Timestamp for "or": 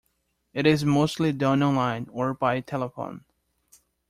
2.11-2.33